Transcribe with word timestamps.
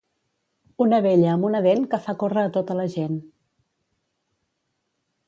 Una 0.85 0.99
vella 1.05 1.27
amb 1.33 1.45
una 1.49 1.61
dent 1.65 1.85
que 1.91 1.99
fa 2.05 2.15
córrer 2.23 2.45
a 2.45 2.53
tota 2.55 2.79
la 2.79 2.87
gent. 2.97 3.21